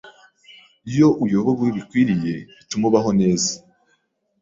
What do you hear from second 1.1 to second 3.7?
uyobowe uko bikwiriye bituma ubaho neza